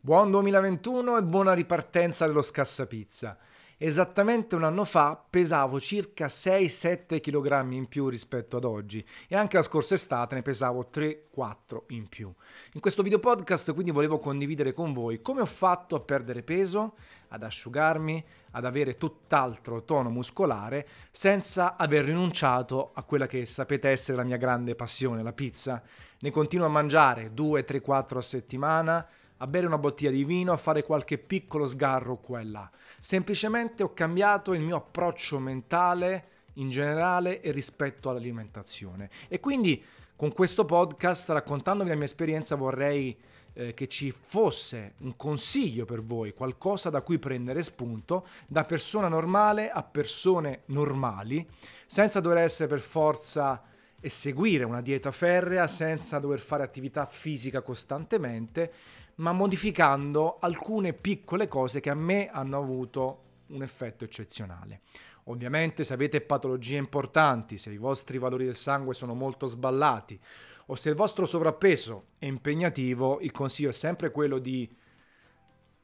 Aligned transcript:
Buon 0.00 0.30
2021 0.30 1.18
e 1.18 1.22
buona 1.24 1.54
ripartenza 1.54 2.24
dello 2.24 2.40
scassapizza. 2.40 3.36
Esattamente 3.76 4.54
un 4.54 4.62
anno 4.62 4.84
fa 4.84 5.20
pesavo 5.28 5.80
circa 5.80 6.26
6-7 6.26 7.20
kg 7.20 7.72
in 7.72 7.88
più 7.88 8.08
rispetto 8.08 8.56
ad 8.56 8.64
oggi 8.64 9.04
e 9.26 9.34
anche 9.34 9.56
la 9.56 9.62
scorsa 9.64 9.94
estate 9.94 10.36
ne 10.36 10.42
pesavo 10.42 10.88
3-4 10.94 11.78
in 11.88 12.08
più. 12.08 12.32
In 12.74 12.80
questo 12.80 13.02
video 13.02 13.18
podcast 13.18 13.72
quindi 13.74 13.90
volevo 13.90 14.20
condividere 14.20 14.72
con 14.72 14.92
voi 14.92 15.20
come 15.20 15.40
ho 15.40 15.46
fatto 15.46 15.96
a 15.96 16.00
perdere 16.00 16.44
peso, 16.44 16.94
ad 17.30 17.42
asciugarmi, 17.42 18.24
ad 18.52 18.64
avere 18.64 18.96
tutt'altro 18.96 19.84
tono 19.84 20.10
muscolare 20.10 20.86
senza 21.10 21.76
aver 21.76 22.04
rinunciato 22.04 22.92
a 22.94 23.02
quella 23.02 23.26
che 23.26 23.44
sapete 23.46 23.88
essere 23.88 24.16
la 24.16 24.24
mia 24.24 24.36
grande 24.36 24.76
passione, 24.76 25.24
la 25.24 25.32
pizza. 25.32 25.82
Ne 26.20 26.30
continuo 26.30 26.66
a 26.66 26.70
mangiare 26.70 27.34
2, 27.34 27.64
3, 27.64 27.80
4 27.80 28.18
a 28.18 28.22
settimana 28.22 29.08
a 29.38 29.46
bere 29.46 29.66
una 29.66 29.78
bottiglia 29.78 30.10
di 30.10 30.24
vino, 30.24 30.52
a 30.52 30.56
fare 30.56 30.84
qualche 30.84 31.18
piccolo 31.18 31.66
sgarro 31.66 32.18
qua 32.18 32.40
e 32.40 32.44
là. 32.44 32.70
Semplicemente 33.00 33.82
ho 33.82 33.92
cambiato 33.92 34.52
il 34.52 34.60
mio 34.60 34.76
approccio 34.76 35.38
mentale 35.38 36.36
in 36.54 36.70
generale 36.70 37.40
e 37.40 37.50
rispetto 37.50 38.10
all'alimentazione. 38.10 39.10
E 39.28 39.40
quindi 39.40 39.82
con 40.16 40.32
questo 40.32 40.64
podcast, 40.64 41.28
raccontandovi 41.30 41.88
la 41.88 41.94
mia 41.94 42.04
esperienza, 42.04 42.56
vorrei 42.56 43.16
eh, 43.52 43.74
che 43.74 43.88
ci 43.88 44.10
fosse 44.10 44.94
un 44.98 45.16
consiglio 45.16 45.84
per 45.84 46.02
voi, 46.02 46.32
qualcosa 46.32 46.90
da 46.90 47.02
cui 47.02 47.18
prendere 47.18 47.62
spunto, 47.62 48.26
da 48.46 48.64
persona 48.64 49.08
normale 49.08 49.70
a 49.70 49.82
persone 49.82 50.62
normali, 50.66 51.48
senza 51.86 52.20
dover 52.20 52.38
essere 52.38 52.68
per 52.68 52.80
forza 52.80 53.62
e 54.00 54.08
seguire 54.08 54.64
una 54.64 54.80
dieta 54.80 55.10
ferrea 55.10 55.66
senza 55.66 56.20
dover 56.20 56.38
fare 56.38 56.62
attività 56.62 57.04
fisica 57.04 57.62
costantemente, 57.62 58.72
ma 59.18 59.32
modificando 59.32 60.38
alcune 60.40 60.92
piccole 60.92 61.48
cose 61.48 61.80
che 61.80 61.90
a 61.90 61.94
me 61.94 62.28
hanno 62.28 62.58
avuto 62.58 63.22
un 63.48 63.62
effetto 63.62 64.04
eccezionale. 64.04 64.82
Ovviamente 65.24 65.84
se 65.84 65.92
avete 65.92 66.20
patologie 66.20 66.76
importanti, 66.76 67.58
se 67.58 67.70
i 67.70 67.76
vostri 67.76 68.18
valori 68.18 68.44
del 68.44 68.56
sangue 68.56 68.94
sono 68.94 69.14
molto 69.14 69.46
sballati 69.46 70.18
o 70.66 70.74
se 70.74 70.88
il 70.88 70.94
vostro 70.94 71.26
sovrappeso 71.26 72.08
è 72.18 72.26
impegnativo, 72.26 73.20
il 73.20 73.32
consiglio 73.32 73.68
è 73.68 73.72
sempre 73.72 74.10
quello 74.10 74.38
di 74.38 74.68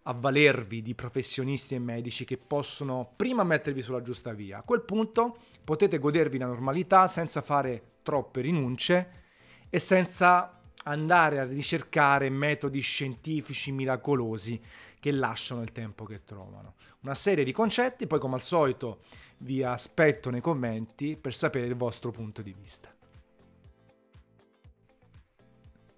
avvalervi 0.07 0.83
di 0.83 0.95
professionisti 0.95 1.75
e 1.75 1.79
medici 1.79 2.25
che 2.25 2.37
possono 2.37 3.13
prima 3.17 3.43
mettervi 3.43 3.83
sulla 3.83 4.03
giusta 4.03 4.33
via. 4.33 4.59
A 4.59 4.63
quel 4.63 4.83
punto 4.83 5.39
potete 5.63 5.99
godervi 5.99 6.39
la 6.39 6.47
normalità 6.47 7.09
senza 7.09 7.41
fare 7.43 7.93
troppe 8.03 8.43
rinunce 8.43 9.23
e 9.71 9.79
senza 9.79 10.61
andare 10.85 11.39
a 11.39 11.45
ricercare 11.45 12.31
metodi 12.31 12.81
scientifici 12.81 13.73
miracolosi 13.73 14.61
che 14.99 15.13
lasciano 15.13 15.63
il 15.63 15.73
tempo 15.73 16.05
che 16.05 16.25
trovano. 16.25 16.75
Una 17.01 17.15
serie 17.15 17.45
di 17.45 17.53
concetti, 17.53 18.07
poi 18.07 18.19
come 18.19 18.37
al 18.37 18.43
solito 18.43 19.01
vi 19.39 19.63
aspetto 19.63 20.31
nei 20.31 20.41
commenti 20.41 21.17
per 21.17 21.35
sapere 21.35 21.67
il 21.67 21.77
vostro 21.77 22.11
punto 22.11 22.41
di 22.41 22.55
vista. 22.59 22.93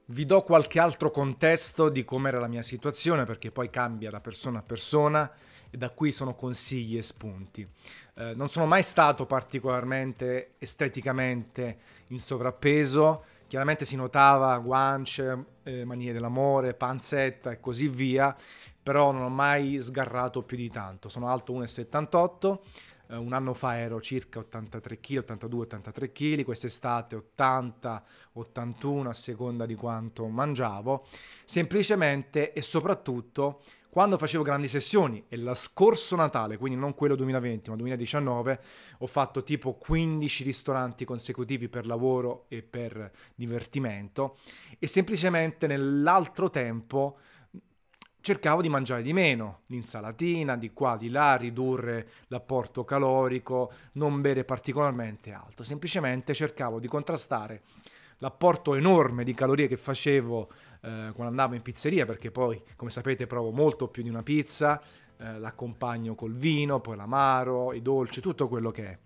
Vi 0.09 0.25
do 0.25 0.43
qualche 0.43 0.79
altro 0.79 1.11
contesto 1.11 1.89
di 1.89 2.05
com'era 2.05 2.39
la 2.39 2.47
mia 2.47 2.63
situazione 2.63 3.25
perché 3.25 3.51
poi 3.51 3.71
cambia 3.71 4.11
da 4.11 4.21
persona 4.21 4.61
a 4.61 4.63
persona 4.63 5.33
e 5.69 5.77
da 5.77 5.91
qui 5.91 6.13
sono 6.13 6.35
consigli 6.35 6.97
e 6.97 7.03
spunti. 7.03 7.69
Eh, 8.15 8.33
non 8.35 8.49
sono 8.49 8.67
mai 8.67 8.85
stato 8.85 9.27
particolarmente 9.27 10.55
esteticamente 10.59 11.79
in 12.09 12.21
sovrappeso, 12.21 13.25
chiaramente 13.47 13.85
si 13.85 13.97
notava 13.97 14.59
guance, 14.59 15.45
eh, 15.63 15.85
manie 15.85 16.13
dell'amore, 16.13 16.75
panzetta 16.75 17.51
e 17.51 17.61
così 17.61 17.89
via, 17.89 18.35
però 18.83 19.11
non 19.11 19.23
ho 19.23 19.29
mai 19.29 19.81
sgarrato 19.81 20.43
più 20.43 20.57
di 20.57 20.71
tanto. 20.71 21.09
Sono 21.09 21.29
alto 21.29 21.53
1,78 21.53 22.59
eh, 23.09 23.17
un 23.17 23.33
anno 23.33 23.55
fa 23.55 23.79
ero 23.79 24.01
circa 24.01 24.41
83 24.41 25.01
kg, 25.01 25.19
82-83 25.19 26.13
kg, 26.13 26.45
quest'estate 26.45 27.17
80-81 27.37 29.07
a 29.07 29.13
seconda 29.13 29.67
di 29.67 29.75
quanto 29.75 30.27
mangiavo, 30.27 31.07
semplicemente 31.45 32.53
e 32.53 32.63
soprattutto 32.63 33.63
quando 33.97 34.19
facevo 34.19 34.43
grandi 34.43 34.69
sessioni 34.69 35.25
e 35.27 35.39
la 35.39 35.55
scorso 35.55 36.17
Natale, 36.17 36.59
quindi 36.59 36.79
non 36.79 36.93
quello 36.93 37.17
2020 37.17 37.71
ma 37.71 37.77
2019, 37.77 38.61
ho 38.99 39.07
fatto 39.07 39.43
tipo 39.43 39.73
15 39.73 40.45
ristoranti 40.45 41.07
consecutivi 41.07 41.71
per 41.71 41.87
lavoro 41.87 42.45
e 42.49 42.61
per 42.61 43.11
divertimento 43.35 44.37
e 44.79 44.87
semplicemente 44.87 45.67
nell'altro 45.67 46.51
tempo 46.51 47.17
cercavo 48.21 48.61
di 48.61 48.69
mangiare 48.69 49.01
di 49.01 49.15
meno, 49.15 49.61
l'insalatina, 49.69 50.59
di 50.59 50.75
qua, 50.75 50.99
di 50.99 51.09
là, 51.09 51.35
ridurre 51.37 52.07
l'apporto 52.27 52.85
calorico, 52.85 53.73
non 53.93 54.21
bere 54.21 54.45
particolarmente 54.45 55.33
alto, 55.33 55.63
semplicemente 55.63 56.35
cercavo 56.35 56.81
di 56.81 56.87
contrastare 56.87 57.63
l'apporto 58.19 58.75
enorme 58.75 59.25
di 59.25 59.35
calorie 59.35 59.69
che 59.69 59.77
facevo 59.77 60.51
eh, 60.83 61.11
quando 61.13 61.25
andavo 61.25 61.55
in 61.55 61.63
pizzeria, 61.63 62.07
perché 62.07 62.31
poi, 62.31 62.63
come 62.77 62.91
sapete, 62.91 63.27
provo 63.27 63.51
molto 63.51 63.89
più 63.89 64.03
di 64.03 64.09
una 64.09 64.23
pizza, 64.23 64.81
eh, 65.19 65.39
l'accompagno 65.39 66.15
col 66.15 66.35
vino, 66.35 66.81
poi 66.81 66.97
l'amaro, 66.97 67.73
i 67.73 67.83
dolci, 67.83 68.21
tutto 68.21 68.49
quello 68.49 68.71
che 68.71 68.85
è. 68.85 68.99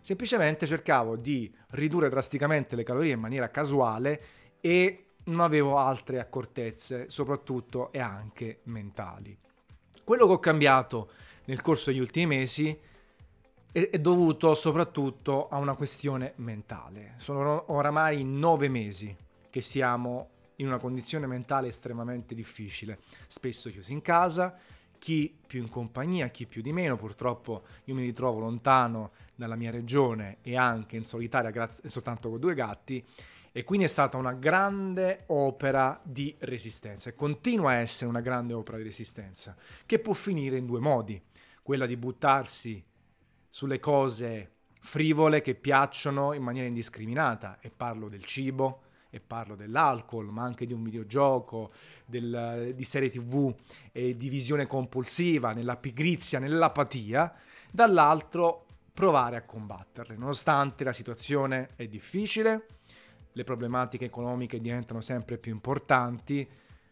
Semplicemente 0.00 0.66
cercavo 0.66 1.16
di 1.16 1.52
ridurre 1.70 2.08
drasticamente 2.08 2.76
le 2.76 2.84
calorie 2.84 3.14
in 3.14 3.20
maniera 3.20 3.50
casuale 3.50 4.22
e 4.60 5.06
non 5.24 5.40
avevo 5.40 5.78
altre 5.78 6.20
accortezze, 6.20 7.10
soprattutto 7.10 7.90
e 7.92 7.98
anche 7.98 8.60
mentali. 8.64 9.36
Quello 10.04 10.26
che 10.26 10.32
ho 10.32 10.38
cambiato 10.38 11.10
nel 11.46 11.60
corso 11.60 11.90
degli 11.90 11.98
ultimi 11.98 12.26
mesi 12.26 12.78
è, 13.76 13.98
dovuto 13.98 14.54
soprattutto 14.54 15.48
a 15.48 15.58
una 15.58 15.74
questione 15.74 16.32
mentale. 16.36 17.12
Sono 17.18 17.70
oramai 17.72 18.24
nove 18.24 18.68
mesi 18.68 19.14
che 19.50 19.60
siamo 19.60 20.30
in 20.56 20.68
una 20.68 20.78
condizione 20.78 21.26
mentale 21.26 21.68
estremamente 21.68 22.34
difficile, 22.34 23.00
spesso 23.26 23.68
chiusi 23.68 23.92
in 23.92 24.00
casa, 24.00 24.56
chi 24.96 25.36
più 25.46 25.60
in 25.60 25.68
compagnia, 25.68 26.28
chi 26.28 26.46
più 26.46 26.62
di 26.62 26.72
meno. 26.72 26.96
Purtroppo 26.96 27.64
io 27.84 27.94
mi 27.94 28.00
ritrovo 28.00 28.40
lontano 28.40 29.10
dalla 29.34 29.56
mia 29.56 29.70
regione 29.70 30.38
e 30.40 30.56
anche 30.56 30.96
in 30.96 31.04
solitaria 31.04 31.50
grazie, 31.50 31.90
soltanto 31.90 32.30
con 32.30 32.40
due 32.40 32.54
gatti 32.54 33.04
e 33.52 33.64
quindi 33.64 33.84
è 33.84 33.88
stata 33.88 34.16
una 34.16 34.32
grande 34.32 35.24
opera 35.26 36.00
di 36.02 36.34
resistenza 36.38 37.10
e 37.10 37.14
continua 37.14 37.72
a 37.72 37.76
essere 37.76 38.08
una 38.08 38.20
grande 38.20 38.54
opera 38.54 38.78
di 38.78 38.84
resistenza 38.84 39.54
che 39.84 39.98
può 39.98 40.14
finire 40.14 40.56
in 40.56 40.64
due 40.64 40.80
modi, 40.80 41.20
quella 41.62 41.84
di 41.84 41.96
buttarsi 41.98 42.82
sulle 43.56 43.80
cose 43.80 44.50
frivole 44.80 45.40
che 45.40 45.54
piacciono 45.54 46.34
in 46.34 46.42
maniera 46.42 46.68
indiscriminata 46.68 47.58
e 47.58 47.70
parlo 47.74 48.10
del 48.10 48.22
cibo 48.22 48.82
e 49.08 49.18
parlo 49.18 49.56
dell'alcol, 49.56 50.26
ma 50.26 50.42
anche 50.42 50.66
di 50.66 50.74
un 50.74 50.82
videogioco, 50.82 51.72
del, 52.04 52.74
di 52.76 52.84
serie 52.84 53.08
tv 53.08 53.50
e 53.92 54.14
di 54.14 54.28
visione 54.28 54.66
compulsiva, 54.66 55.54
nella 55.54 55.78
pigrizia, 55.78 56.38
nell'apatia, 56.38 57.32
dall'altro 57.72 58.66
provare 58.92 59.36
a 59.36 59.42
combatterle, 59.42 60.16
nonostante 60.16 60.84
la 60.84 60.92
situazione 60.92 61.70
è 61.76 61.86
difficile, 61.86 62.66
le 63.32 63.44
problematiche 63.44 64.04
economiche 64.04 64.60
diventano 64.60 65.00
sempre 65.00 65.38
più 65.38 65.52
importanti, 65.52 66.46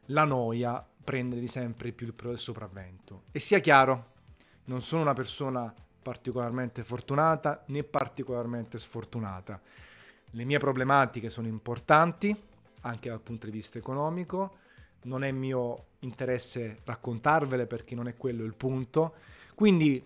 la 0.07 0.25
noia 0.25 0.83
prende 1.05 1.47
sempre 1.47 1.93
più 1.93 2.07
il 2.07 2.39
sopravvento. 2.39 3.25
E 3.33 3.39
sia 3.39 3.59
chiaro, 3.59 4.13
non 4.65 4.81
sono 4.81 5.03
una 5.03 5.13
persona 5.13 5.71
particolarmente 6.05 6.85
fortunata 6.85 7.65
né 7.69 7.83
particolarmente 7.83 8.79
sfortunata. 8.79 9.59
Le 10.31 10.45
mie 10.45 10.59
problematiche 10.59 11.31
sono 11.31 11.47
importanti, 11.47 12.37
anche 12.83 13.09
dal 13.09 13.21
punto 13.21 13.47
di 13.47 13.53
vista 13.53 13.79
economico, 13.79 14.59
non 15.05 15.25
è 15.25 15.33
mio 15.33 15.87
interesse 16.01 16.81
raccontarvele 16.85 17.67
perché 17.67 17.95
non 17.95 18.07
è 18.07 18.17
quello 18.17 18.45
il 18.45 18.55
punto, 18.55 19.15
quindi 19.55 20.05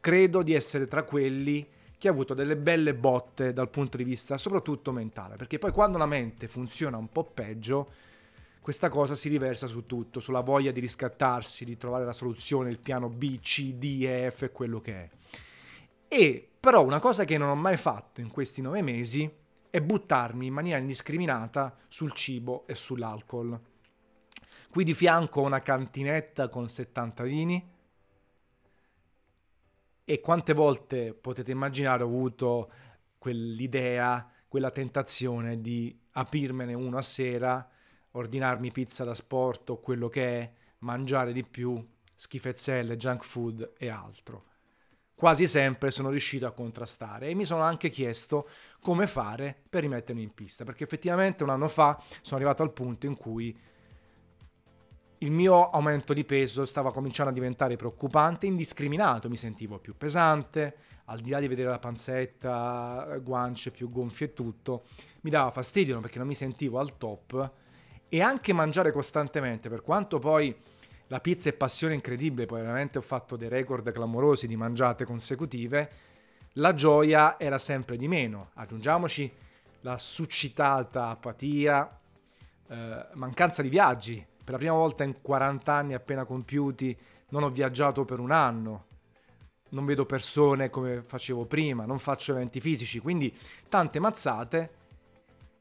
credo 0.00 0.42
di 0.42 0.54
essere 0.54 0.86
tra 0.86 1.02
quelli 1.02 1.66
che 1.98 2.08
ha 2.08 2.10
avuto 2.10 2.32
delle 2.32 2.56
belle 2.56 2.94
botte 2.94 3.52
dal 3.52 3.68
punto 3.68 3.98
di 3.98 4.04
vista 4.04 4.38
soprattutto 4.38 4.90
mentale, 4.92 5.36
perché 5.36 5.58
poi 5.58 5.72
quando 5.72 5.98
la 5.98 6.06
mente 6.06 6.48
funziona 6.48 6.96
un 6.96 7.10
po' 7.10 7.24
peggio, 7.24 7.92
questa 8.64 8.88
cosa 8.88 9.14
si 9.14 9.28
riversa 9.28 9.66
su 9.66 9.84
tutto, 9.84 10.20
sulla 10.20 10.40
voglia 10.40 10.70
di 10.70 10.80
riscattarsi, 10.80 11.66
di 11.66 11.76
trovare 11.76 12.06
la 12.06 12.14
soluzione, 12.14 12.70
il 12.70 12.78
piano 12.78 13.10
B, 13.10 13.38
C, 13.40 13.74
D, 13.74 14.04
E, 14.06 14.30
F, 14.30 14.50
quello 14.52 14.80
che 14.80 14.94
è. 14.94 15.10
E 16.08 16.48
però 16.58 16.82
una 16.82 16.98
cosa 16.98 17.24
che 17.24 17.36
non 17.36 17.50
ho 17.50 17.54
mai 17.54 17.76
fatto 17.76 18.22
in 18.22 18.30
questi 18.30 18.62
nove 18.62 18.80
mesi 18.80 19.30
è 19.68 19.82
buttarmi 19.82 20.46
in 20.46 20.54
maniera 20.54 20.78
indiscriminata 20.78 21.76
sul 21.88 22.12
cibo 22.12 22.66
e 22.66 22.74
sull'alcol. 22.74 23.60
Qui 24.70 24.82
di 24.82 24.94
fianco 24.94 25.42
ho 25.42 25.44
una 25.44 25.60
cantinetta 25.60 26.48
con 26.48 26.70
70 26.70 27.22
vini, 27.24 27.72
e 30.06 30.20
quante 30.20 30.54
volte 30.54 31.12
potete 31.12 31.50
immaginare 31.50 32.02
ho 32.02 32.06
avuto 32.06 32.72
quell'idea, 33.18 34.26
quella 34.48 34.70
tentazione 34.70 35.60
di 35.60 35.94
aprirmene 36.12 36.72
uno 36.72 36.96
a 36.96 37.02
sera, 37.02 37.68
ordinarmi 38.16 38.70
pizza 38.70 39.04
da 39.04 39.14
sport 39.14 39.70
o 39.70 39.80
quello 39.80 40.08
che 40.08 40.40
è, 40.40 40.52
mangiare 40.78 41.32
di 41.32 41.44
più, 41.44 41.84
schifezzelle, 42.14 42.96
junk 42.96 43.24
food 43.24 43.72
e 43.76 43.88
altro. 43.88 44.44
Quasi 45.14 45.46
sempre 45.46 45.90
sono 45.90 46.10
riuscito 46.10 46.46
a 46.46 46.52
contrastare 46.52 47.28
e 47.28 47.34
mi 47.34 47.44
sono 47.44 47.62
anche 47.62 47.88
chiesto 47.88 48.48
come 48.80 49.06
fare 49.06 49.62
per 49.68 49.82
rimettermi 49.82 50.22
in 50.22 50.34
pista, 50.34 50.64
perché 50.64 50.84
effettivamente 50.84 51.42
un 51.42 51.50
anno 51.50 51.68
fa 51.68 52.00
sono 52.20 52.36
arrivato 52.36 52.62
al 52.62 52.72
punto 52.72 53.06
in 53.06 53.16
cui 53.16 53.56
il 55.18 55.30
mio 55.30 55.70
aumento 55.70 56.12
di 56.12 56.24
peso 56.24 56.64
stava 56.64 56.92
cominciando 56.92 57.30
a 57.30 57.34
diventare 57.34 57.76
preoccupante, 57.76 58.46
indiscriminato, 58.46 59.28
mi 59.28 59.36
sentivo 59.36 59.78
più 59.78 59.96
pesante, 59.96 60.76
al 61.06 61.20
di 61.20 61.30
là 61.30 61.40
di 61.40 61.48
vedere 61.48 61.70
la 61.70 61.78
panzetta, 61.78 63.18
guance 63.22 63.70
più 63.70 63.88
gonfie 63.90 64.26
e 64.26 64.32
tutto, 64.32 64.84
mi 65.22 65.30
dava 65.30 65.50
fastidio 65.50 65.98
perché 66.00 66.18
non 66.18 66.26
mi 66.26 66.34
sentivo 66.34 66.78
al 66.78 66.96
top 66.98 67.62
e 68.14 68.22
anche 68.22 68.52
mangiare 68.52 68.92
costantemente, 68.92 69.68
per 69.68 69.82
quanto 69.82 70.20
poi 70.20 70.54
la 71.08 71.18
pizza 71.18 71.48
è 71.48 71.52
passione 71.52 71.94
incredibile, 71.94 72.46
poi 72.46 72.60
veramente 72.60 72.98
ho 72.98 73.00
fatto 73.00 73.34
dei 73.34 73.48
record 73.48 73.90
clamorosi 73.90 74.46
di 74.46 74.54
mangiate 74.54 75.04
consecutive, 75.04 75.90
la 76.52 76.74
gioia 76.74 77.36
era 77.40 77.58
sempre 77.58 77.96
di 77.96 78.06
meno. 78.06 78.50
Aggiungiamoci 78.54 79.28
la 79.80 79.98
suscitata 79.98 81.08
apatia, 81.08 81.98
eh, 82.68 83.06
mancanza 83.14 83.62
di 83.62 83.68
viaggi. 83.68 84.24
Per 84.44 84.52
la 84.52 84.58
prima 84.58 84.74
volta 84.74 85.02
in 85.02 85.20
40 85.20 85.72
anni 85.72 85.94
appena 85.94 86.24
compiuti 86.24 86.96
non 87.30 87.42
ho 87.42 87.50
viaggiato 87.50 88.04
per 88.04 88.20
un 88.20 88.30
anno, 88.30 88.84
non 89.70 89.84
vedo 89.84 90.06
persone 90.06 90.70
come 90.70 91.02
facevo 91.04 91.46
prima, 91.46 91.84
non 91.84 91.98
faccio 91.98 92.30
eventi 92.30 92.60
fisici, 92.60 93.00
quindi 93.00 93.36
tante 93.68 93.98
mazzate 93.98 94.82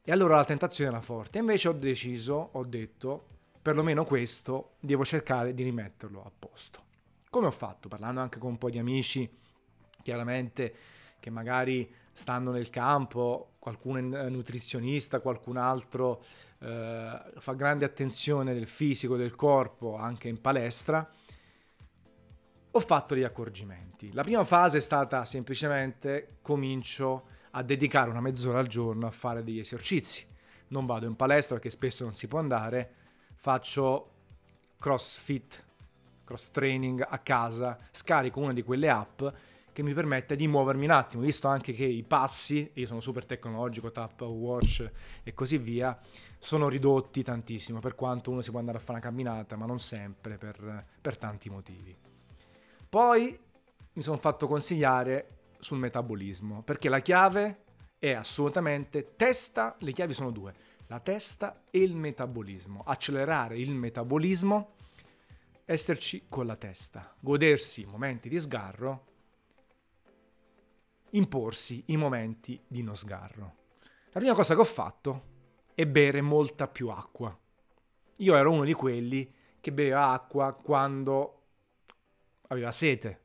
e 0.03 0.11
allora 0.11 0.35
la 0.35 0.45
tentazione 0.45 0.89
era 0.89 1.01
forte. 1.01 1.37
Invece 1.37 1.69
ho 1.69 1.73
deciso, 1.73 2.49
ho 2.51 2.65
detto, 2.65 3.27
perlomeno 3.61 4.03
questo 4.03 4.73
devo 4.79 5.05
cercare 5.05 5.53
di 5.53 5.63
rimetterlo 5.63 6.21
a 6.23 6.31
posto. 6.37 6.81
Come 7.29 7.47
ho 7.47 7.51
fatto? 7.51 7.87
Parlando 7.87 8.19
anche 8.19 8.37
con 8.37 8.51
un 8.51 8.57
po' 8.57 8.69
di 8.69 8.77
amici, 8.77 9.29
chiaramente 10.01 10.75
che 11.19 11.29
magari 11.29 11.89
stanno 12.11 12.51
nel 12.51 12.69
campo, 12.69 13.53
qualcuno 13.59 13.97
è 13.97 14.29
nutrizionista, 14.29 15.21
qualcun 15.21 15.57
altro 15.57 16.21
eh, 16.59 17.21
fa 17.37 17.53
grande 17.53 17.85
attenzione 17.85 18.53
del 18.53 18.67
fisico, 18.67 19.15
del 19.15 19.35
corpo, 19.35 19.95
anche 19.95 20.27
in 20.27 20.41
palestra, 20.41 21.09
ho 22.71 22.79
fatto 22.79 23.13
degli 23.13 23.23
accorgimenti. 23.23 24.11
La 24.11 24.23
prima 24.23 24.43
fase 24.43 24.79
è 24.79 24.81
stata 24.81 25.23
semplicemente 25.25 26.37
comincio 26.41 27.32
a 27.55 27.63
dedicare 27.63 28.09
una 28.09 28.21
mezz'ora 28.21 28.59
al 28.59 28.67
giorno 28.67 29.07
a 29.07 29.11
fare 29.11 29.43
degli 29.43 29.59
esercizi. 29.59 30.25
Non 30.69 30.85
vado 30.85 31.05
in 31.05 31.15
palestra 31.15 31.55
perché 31.55 31.69
spesso 31.69 32.03
non 32.03 32.13
si 32.13 32.27
può 32.27 32.39
andare, 32.39 32.93
faccio 33.35 34.11
crossfit, 34.79 35.65
cross 36.23 36.49
training 36.49 37.05
a 37.07 37.19
casa, 37.19 37.77
scarico 37.91 38.39
una 38.39 38.53
di 38.53 38.63
quelle 38.63 38.89
app 38.89 39.23
che 39.71 39.81
mi 39.81 39.93
permette 39.93 40.35
di 40.35 40.47
muovermi 40.47 40.85
un 40.85 40.91
attimo, 40.91 41.23
visto 41.23 41.47
anche 41.47 41.73
che 41.73 41.83
i 41.83 42.03
passi, 42.03 42.69
io 42.73 42.85
sono 42.85 42.99
super 42.99 43.25
tecnologico, 43.25 43.91
tap, 43.91 44.21
watch 44.21 44.89
e 45.23 45.33
così 45.33 45.57
via, 45.57 45.97
sono 46.37 46.69
ridotti 46.69 47.23
tantissimo, 47.23 47.79
per 47.79 47.95
quanto 47.95 48.29
uno 48.29 48.41
si 48.41 48.51
può 48.51 48.59
andare 48.59 48.77
a 48.77 48.81
fare 48.81 48.99
una 48.99 49.07
camminata, 49.07 49.55
ma 49.55 49.65
non 49.65 49.79
sempre, 49.79 50.37
per, 50.37 50.85
per 51.01 51.17
tanti 51.17 51.49
motivi. 51.49 51.95
Poi 52.87 53.39
mi 53.93 54.01
sono 54.03 54.17
fatto 54.17 54.47
consigliare 54.47 55.27
sul 55.63 55.79
metabolismo, 55.79 56.61
perché 56.61 56.89
la 56.89 56.99
chiave 56.99 57.63
è 57.97 58.11
assolutamente 58.11 59.15
testa, 59.15 59.75
le 59.79 59.93
chiavi 59.93 60.13
sono 60.13 60.29
due, 60.29 60.53
la 60.87 60.99
testa 60.99 61.63
e 61.71 61.79
il 61.79 61.95
metabolismo. 61.95 62.83
Accelerare 62.85 63.57
il 63.57 63.73
metabolismo, 63.73 64.75
esserci 65.65 66.25
con 66.27 66.45
la 66.45 66.57
testa, 66.57 67.15
godersi 67.19 67.81
i 67.81 67.85
momenti 67.85 68.27
di 68.27 68.37
sgarro, 68.37 69.05
imporsi 71.11 71.83
i 71.87 71.97
momenti 71.97 72.61
di 72.67 72.83
non 72.83 72.95
sgarro. 72.95 73.55
La 74.11 74.19
prima 74.19 74.35
cosa 74.35 74.53
che 74.53 74.59
ho 74.59 74.65
fatto 74.65 75.31
è 75.73 75.85
bere 75.87 76.21
molta 76.21 76.67
più 76.67 76.89
acqua. 76.89 77.35
Io 78.17 78.35
ero 78.35 78.51
uno 78.51 78.65
di 78.65 78.73
quelli 78.73 79.33
che 79.59 79.71
beveva 79.71 80.09
acqua 80.09 80.53
quando 80.53 81.41
aveva 82.47 82.71
sete, 82.71 83.21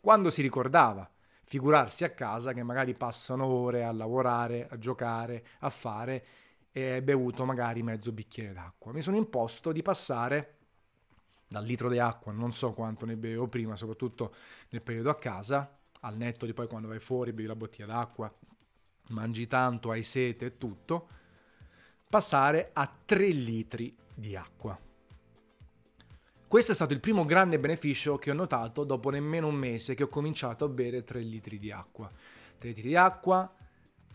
quando 0.00 0.30
si 0.30 0.40
ricordava 0.40 1.10
figurarsi 1.50 2.04
a 2.04 2.10
casa 2.10 2.52
che 2.52 2.62
magari 2.62 2.94
passano 2.94 3.44
ore 3.44 3.82
a 3.82 3.90
lavorare, 3.90 4.68
a 4.70 4.78
giocare, 4.78 5.44
a 5.58 5.68
fare 5.68 6.24
e 6.70 7.02
bevuto 7.02 7.44
magari 7.44 7.82
mezzo 7.82 8.12
bicchiere 8.12 8.52
d'acqua. 8.52 8.92
Mi 8.92 9.02
sono 9.02 9.16
imposto 9.16 9.72
di 9.72 9.82
passare 9.82 10.58
dal 11.48 11.64
litro 11.64 11.88
di 11.88 11.98
acqua, 11.98 12.30
non 12.30 12.52
so 12.52 12.72
quanto 12.72 13.04
ne 13.04 13.16
bevevo 13.16 13.48
prima, 13.48 13.74
soprattutto 13.74 14.32
nel 14.68 14.80
periodo 14.80 15.10
a 15.10 15.16
casa, 15.16 15.76
al 16.02 16.16
netto 16.16 16.46
di 16.46 16.52
poi 16.52 16.68
quando 16.68 16.86
vai 16.86 17.00
fuori 17.00 17.32
bevi 17.32 17.48
la 17.48 17.56
bottiglia 17.56 17.86
d'acqua, 17.86 18.32
mangi 19.08 19.48
tanto, 19.48 19.90
hai 19.90 20.04
sete 20.04 20.46
e 20.46 20.56
tutto, 20.56 21.08
passare 22.08 22.70
a 22.72 22.88
3 23.04 23.26
litri 23.26 23.92
di 24.14 24.36
acqua. 24.36 24.78
Questo 26.50 26.72
è 26.72 26.74
stato 26.74 26.92
il 26.92 26.98
primo 26.98 27.24
grande 27.24 27.60
beneficio 27.60 28.18
che 28.18 28.32
ho 28.32 28.34
notato 28.34 28.82
dopo 28.82 29.08
nemmeno 29.10 29.46
un 29.46 29.54
mese 29.54 29.94
che 29.94 30.02
ho 30.02 30.08
cominciato 30.08 30.64
a 30.64 30.68
bere 30.68 31.04
3 31.04 31.20
litri 31.20 31.60
di 31.60 31.70
acqua. 31.70 32.10
3 32.58 32.68
litri 32.70 32.88
di 32.88 32.96
acqua, 32.96 33.48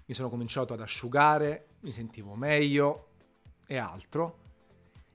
mi 0.05 0.13
sono 0.13 0.27
cominciato 0.27 0.73
ad 0.73 0.81
asciugare, 0.81 1.67
mi 1.79 1.93
sentivo 1.93 2.35
meglio 2.35 3.07
e 3.65 3.77
altro. 3.77 4.39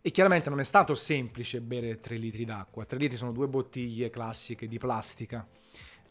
E 0.01 0.11
chiaramente 0.13 0.49
non 0.49 0.61
è 0.61 0.65
stato 0.65 0.95
semplice 0.95 1.61
bere 1.61 2.01
3 2.01 2.17
litri 2.17 2.47
d'acqua. 2.47 2.87
3 2.87 2.97
litri 2.97 3.19
sono 3.19 3.33
due 3.33 3.49
bottiglie 3.49 4.09
classiche 4.09 4.67
di 4.67 4.79
plastica. 4.79 5.47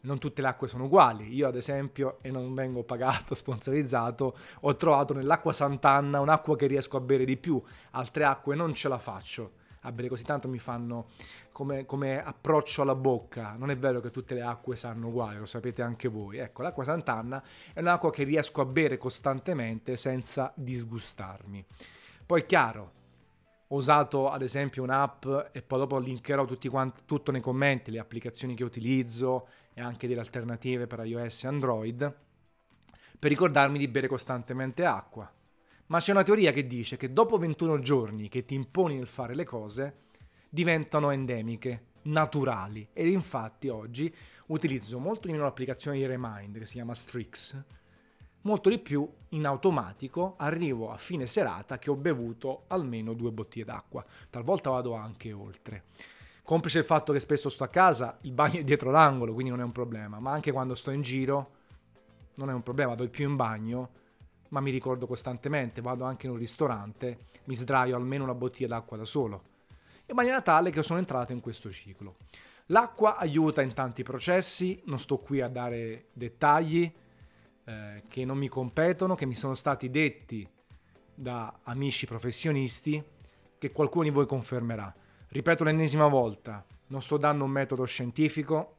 Non 0.02 0.20
tutte 0.20 0.42
le 0.42 0.46
acque 0.46 0.68
sono 0.68 0.84
uguali. 0.84 1.34
Io, 1.34 1.48
ad 1.48 1.56
esempio, 1.56 2.18
e 2.22 2.30
non 2.30 2.54
vengo 2.54 2.84
pagato, 2.84 3.34
sponsorizzato, 3.34 4.36
ho 4.60 4.76
trovato 4.76 5.12
nell'acqua 5.12 5.52
Sant'Anna 5.52 6.20
un'acqua 6.20 6.54
che 6.54 6.68
riesco 6.68 6.96
a 6.98 7.00
bere 7.00 7.24
di 7.24 7.36
più. 7.36 7.60
Altre 7.90 8.22
acque 8.22 8.54
non 8.54 8.74
ce 8.74 8.88
la 8.88 8.98
faccio 9.00 9.58
a 9.80 9.92
bere 9.92 10.08
così 10.08 10.24
tanto 10.24 10.48
mi 10.48 10.58
fanno 10.58 11.06
come, 11.52 11.86
come, 11.86 12.22
approccio 12.22 12.82
alla 12.82 12.94
bocca. 12.94 13.54
Non 13.56 13.70
è 13.70 13.76
vero 13.76 14.00
che 14.00 14.10
tutte 14.10 14.34
le 14.34 14.42
acque 14.42 14.76
sanno 14.76 15.08
uguali, 15.08 15.38
lo 15.38 15.46
sapete 15.46 15.82
anche 15.82 16.08
voi. 16.08 16.38
Ecco, 16.38 16.62
l'acqua 16.62 16.84
Sant'Anna 16.84 17.42
è 17.72 17.80
un'acqua 17.80 18.10
che 18.10 18.24
riesco 18.24 18.60
a 18.60 18.66
bere 18.66 18.98
costantemente 18.98 19.96
senza 19.96 20.52
disgustarmi. 20.54 21.64
Poi 22.26 22.44
chiaro, 22.46 22.92
ho 23.68 23.76
usato 23.76 24.30
ad 24.30 24.42
esempio 24.42 24.82
un'app 24.82 25.26
e 25.52 25.62
poi 25.62 25.78
dopo 25.78 25.98
linkerò 25.98 26.46
quanti, 26.68 27.02
tutto 27.06 27.30
nei 27.30 27.40
commenti, 27.40 27.90
le 27.90 28.00
applicazioni 28.00 28.54
che 28.54 28.64
utilizzo 28.64 29.48
e 29.72 29.80
anche 29.80 30.06
delle 30.06 30.20
alternative 30.20 30.86
per 30.86 31.04
iOS 31.04 31.44
e 31.44 31.46
Android, 31.46 32.14
per 33.18 33.30
ricordarmi 33.30 33.78
di 33.78 33.88
bere 33.88 34.08
costantemente 34.08 34.84
acqua 34.84 35.30
ma 35.90 35.98
c'è 35.98 36.12
una 36.12 36.22
teoria 36.22 36.52
che 36.52 36.66
dice 36.66 36.96
che 36.96 37.12
dopo 37.12 37.36
21 37.36 37.80
giorni 37.80 38.28
che 38.28 38.44
ti 38.44 38.54
imponi 38.54 38.94
nel 38.94 39.08
fare 39.08 39.34
le 39.34 39.44
cose, 39.44 39.94
diventano 40.48 41.10
endemiche, 41.10 41.86
naturali. 42.02 42.86
Ed 42.92 43.08
infatti 43.08 43.68
oggi 43.68 44.12
utilizzo 44.46 45.00
molto 45.00 45.26
di 45.26 45.32
meno 45.32 45.44
l'applicazione 45.44 45.96
di 45.96 46.06
Remind, 46.06 46.58
che 46.58 46.66
si 46.66 46.74
chiama 46.74 46.94
Strix, 46.94 47.60
molto 48.42 48.68
di 48.68 48.78
più 48.78 49.08
in 49.30 49.44
automatico 49.44 50.36
arrivo 50.38 50.92
a 50.92 50.96
fine 50.96 51.26
serata 51.26 51.78
che 51.78 51.90
ho 51.90 51.96
bevuto 51.96 52.64
almeno 52.68 53.12
due 53.12 53.32
bottiglie 53.32 53.64
d'acqua. 53.64 54.04
Talvolta 54.30 54.70
vado 54.70 54.94
anche 54.94 55.32
oltre. 55.32 55.84
Complice 56.44 56.78
il 56.78 56.84
fatto 56.84 57.12
che 57.12 57.18
spesso 57.18 57.48
sto 57.48 57.64
a 57.64 57.68
casa, 57.68 58.16
il 58.22 58.32
bagno 58.32 58.60
è 58.60 58.64
dietro 58.64 58.92
l'angolo, 58.92 59.32
quindi 59.32 59.50
non 59.50 59.60
è 59.60 59.64
un 59.64 59.72
problema, 59.72 60.20
ma 60.20 60.30
anche 60.30 60.52
quando 60.52 60.76
sto 60.76 60.92
in 60.92 61.02
giro 61.02 61.50
non 62.36 62.48
è 62.48 62.52
un 62.52 62.62
problema, 62.62 62.90
vado 62.90 63.08
più 63.08 63.28
in 63.28 63.34
bagno 63.34 63.98
ma 64.50 64.60
mi 64.60 64.70
ricordo 64.70 65.06
costantemente, 65.06 65.80
vado 65.80 66.04
anche 66.04 66.26
in 66.26 66.32
un 66.32 66.38
ristorante, 66.38 67.26
mi 67.44 67.56
sdraio 67.56 67.96
almeno 67.96 68.24
una 68.24 68.34
bottiglia 68.34 68.68
d'acqua 68.68 68.96
da 68.96 69.04
solo, 69.04 69.42
in 70.06 70.14
maniera 70.14 70.40
tale 70.40 70.70
che 70.70 70.82
sono 70.82 70.98
entrato 70.98 71.32
in 71.32 71.40
questo 71.40 71.70
ciclo. 71.70 72.16
L'acqua 72.66 73.16
aiuta 73.16 73.62
in 73.62 73.72
tanti 73.72 74.02
processi, 74.02 74.80
non 74.84 75.00
sto 75.00 75.18
qui 75.18 75.40
a 75.40 75.48
dare 75.48 76.06
dettagli 76.12 76.92
eh, 77.64 78.02
che 78.06 78.24
non 78.24 78.38
mi 78.38 78.48
competono, 78.48 79.14
che 79.14 79.26
mi 79.26 79.34
sono 79.34 79.54
stati 79.54 79.90
detti 79.90 80.48
da 81.12 81.60
amici 81.64 82.06
professionisti, 82.06 83.02
che 83.58 83.72
qualcuno 83.72 84.04
di 84.04 84.10
voi 84.10 84.26
confermerà. 84.26 84.92
Ripeto 85.28 85.64
l'ennesima 85.64 86.06
volta, 86.06 86.64
non 86.88 87.02
sto 87.02 87.16
dando 87.16 87.44
un 87.44 87.50
metodo 87.50 87.84
scientifico, 87.84 88.78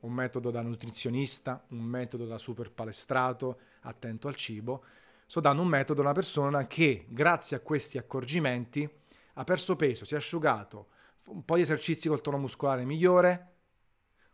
un 0.00 0.12
metodo 0.12 0.50
da 0.50 0.62
nutrizionista, 0.62 1.64
un 1.68 1.82
metodo 1.82 2.26
da 2.26 2.38
super 2.38 2.70
palestrato, 2.70 3.58
attento 3.82 4.28
al 4.28 4.36
cibo, 4.36 4.84
sto 5.26 5.40
dando 5.40 5.62
un 5.62 5.68
metodo 5.68 6.00
a 6.00 6.04
una 6.04 6.12
persona 6.12 6.66
che 6.66 7.06
grazie 7.08 7.56
a 7.56 7.60
questi 7.60 7.98
accorgimenti 7.98 8.88
ha 9.34 9.44
perso 9.44 9.76
peso, 9.76 10.04
si 10.04 10.14
è 10.14 10.16
asciugato, 10.16 10.88
un 11.28 11.44
po' 11.44 11.56
di 11.56 11.62
esercizi 11.62 12.08
col 12.08 12.20
tono 12.20 12.38
muscolare 12.38 12.84
migliore, 12.84 13.54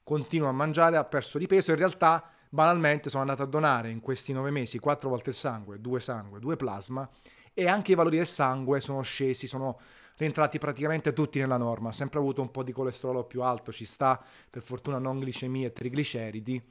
continua 0.02 0.48
a 0.48 0.52
mangiare, 0.52 0.96
ha 0.96 1.04
perso 1.04 1.38
di 1.38 1.46
peso, 1.46 1.72
in 1.72 1.78
realtà 1.78 2.30
banalmente 2.48 3.10
sono 3.10 3.22
andato 3.22 3.42
a 3.42 3.46
donare 3.46 3.90
in 3.90 4.00
questi 4.00 4.32
nove 4.32 4.50
mesi 4.50 4.78
quattro 4.78 5.08
volte 5.08 5.30
il 5.30 5.36
sangue, 5.36 5.80
due 5.80 5.98
sangue, 5.98 6.38
due 6.38 6.56
plasma 6.56 7.08
e 7.52 7.68
anche 7.68 7.92
i 7.92 7.94
valori 7.94 8.16
del 8.16 8.26
sangue 8.26 8.80
sono 8.80 9.02
scesi, 9.02 9.46
sono 9.46 9.78
rientrati 10.16 10.58
praticamente 10.58 11.12
tutti 11.12 11.38
nella 11.38 11.56
norma. 11.56 11.92
sempre 11.92 12.18
avuto 12.18 12.40
un 12.40 12.50
po' 12.50 12.62
di 12.62 12.72
colesterolo 12.72 13.24
più 13.24 13.42
alto, 13.42 13.72
ci 13.72 13.84
sta, 13.84 14.22
per 14.48 14.62
fortuna 14.62 14.98
non 14.98 15.18
glicemia 15.18 15.66
e 15.66 15.72
trigliceridi. 15.72 16.62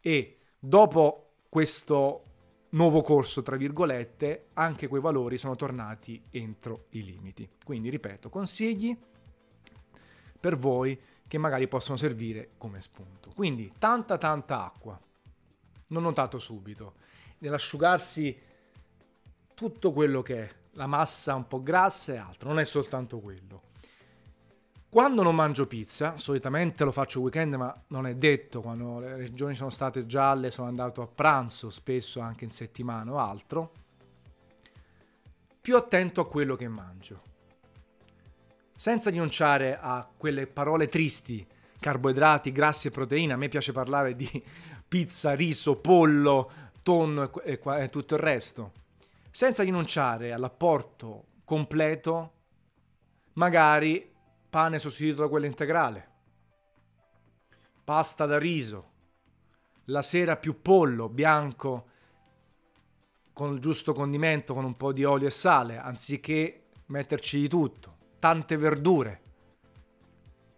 E 0.00 0.38
dopo 0.58 1.34
questo 1.48 2.24
nuovo 2.70 3.02
corso, 3.02 3.42
tra 3.42 3.56
virgolette, 3.56 4.48
anche 4.54 4.88
quei 4.88 5.00
valori 5.00 5.38
sono 5.38 5.56
tornati 5.56 6.22
entro 6.30 6.86
i 6.90 7.04
limiti. 7.04 7.48
Quindi, 7.64 7.90
ripeto, 7.90 8.28
consigli 8.28 8.96
per 10.38 10.56
voi 10.56 10.98
che 11.26 11.38
magari 11.38 11.68
possono 11.68 11.96
servire 11.96 12.50
come 12.58 12.80
spunto. 12.80 13.30
Quindi, 13.34 13.72
tanta 13.78 14.18
tanta 14.18 14.64
acqua. 14.64 15.00
Non 15.88 16.02
notato 16.02 16.38
subito. 16.38 16.94
Nell'asciugarsi 17.38 18.38
tutto 19.54 19.92
quello 19.92 20.22
che 20.22 20.42
è 20.42 20.50
la 20.72 20.86
massa 20.86 21.34
un 21.34 21.46
po' 21.46 21.62
grassa 21.62 22.14
e 22.14 22.16
altro, 22.16 22.48
non 22.48 22.58
è 22.58 22.64
soltanto 22.64 23.18
quello. 23.18 23.70
Quando 24.88 25.22
non 25.22 25.34
mangio 25.34 25.66
pizza, 25.66 26.18
solitamente 26.18 26.84
lo 26.84 26.92
faccio 26.92 27.20
weekend, 27.20 27.54
ma 27.54 27.74
non 27.88 28.06
è 28.06 28.14
detto, 28.14 28.60
quando 28.60 28.98
le 28.98 29.16
regioni 29.16 29.54
sono 29.54 29.70
state 29.70 30.04
gialle 30.04 30.50
sono 30.50 30.68
andato 30.68 31.00
a 31.00 31.06
pranzo, 31.06 31.70
spesso 31.70 32.20
anche 32.20 32.44
in 32.44 32.50
settimana 32.50 33.10
o 33.10 33.18
altro, 33.18 33.72
più 35.60 35.76
attento 35.76 36.20
a 36.20 36.28
quello 36.28 36.56
che 36.56 36.68
mangio. 36.68 37.22
Senza 38.76 39.08
rinunciare 39.08 39.78
a 39.80 40.06
quelle 40.14 40.46
parole 40.46 40.88
tristi, 40.88 41.46
carboidrati, 41.80 42.52
grassi 42.52 42.88
e 42.88 42.90
proteine, 42.90 43.32
a 43.32 43.36
me 43.36 43.48
piace 43.48 43.72
parlare 43.72 44.14
di 44.14 44.28
pizza, 44.86 45.32
riso, 45.32 45.76
pollo, 45.76 46.50
tonno 46.82 47.32
e, 47.42 47.88
tutto 47.88 48.14
il 48.14 48.20
resto 48.20 48.72
senza 49.32 49.62
rinunciare 49.62 50.32
all'apporto 50.32 51.24
completo, 51.44 52.32
magari 53.34 54.14
pane 54.48 54.78
sostituito 54.78 55.22
da 55.22 55.28
quello 55.28 55.46
integrale, 55.46 56.10
pasta 57.82 58.26
da 58.26 58.38
riso, 58.38 58.90
la 59.86 60.02
sera 60.02 60.36
più 60.36 60.60
pollo 60.60 61.08
bianco 61.08 61.88
con 63.32 63.54
il 63.54 63.60
giusto 63.60 63.94
condimento, 63.94 64.52
con 64.52 64.64
un 64.64 64.76
po' 64.76 64.92
di 64.92 65.02
olio 65.02 65.28
e 65.28 65.30
sale, 65.30 65.78
anziché 65.78 66.68
metterci 66.86 67.40
di 67.40 67.48
tutto, 67.48 67.96
tante 68.18 68.58
verdure. 68.58 69.22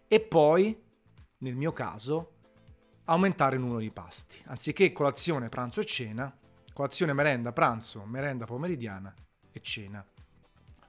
E 0.08 0.20
poi, 0.20 0.82
nel 1.38 1.54
mio 1.54 1.72
caso, 1.72 2.32
aumentare 3.04 3.54
il 3.54 3.60
numero 3.60 3.78
di 3.78 3.92
pasti. 3.92 4.42
Anziché 4.46 4.92
colazione, 4.92 5.48
pranzo 5.48 5.78
e 5.78 5.84
cena, 5.84 6.36
colazione, 6.74 7.14
merenda, 7.14 7.52
pranzo, 7.52 8.04
merenda 8.04 8.44
pomeridiana 8.44 9.14
e 9.50 9.60
cena. 9.60 10.04